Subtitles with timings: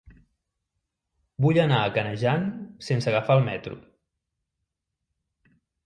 [1.45, 2.49] Vull anar a Canejan
[2.89, 3.81] sense agafar el metro.